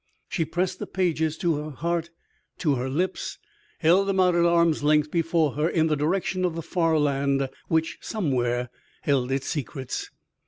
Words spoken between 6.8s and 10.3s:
land which somewhere held its secrets.